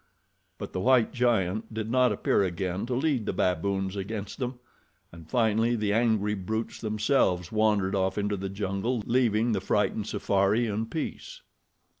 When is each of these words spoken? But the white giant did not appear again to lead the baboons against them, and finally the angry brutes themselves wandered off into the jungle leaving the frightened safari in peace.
But 0.57 0.73
the 0.73 0.79
white 0.79 1.13
giant 1.13 1.71
did 1.71 1.91
not 1.91 2.11
appear 2.11 2.43
again 2.43 2.87
to 2.87 2.95
lead 2.95 3.27
the 3.27 3.33
baboons 3.33 3.95
against 3.95 4.39
them, 4.39 4.57
and 5.11 5.29
finally 5.29 5.75
the 5.75 5.93
angry 5.93 6.33
brutes 6.33 6.81
themselves 6.81 7.51
wandered 7.51 7.93
off 7.93 8.17
into 8.17 8.35
the 8.35 8.49
jungle 8.49 9.03
leaving 9.05 9.51
the 9.51 9.61
frightened 9.61 10.07
safari 10.07 10.65
in 10.65 10.87
peace. 10.87 11.43